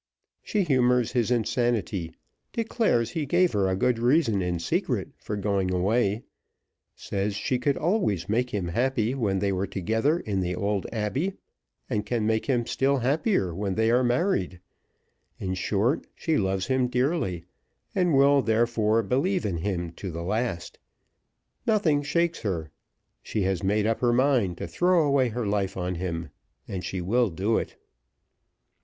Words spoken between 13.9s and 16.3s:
are married; in short,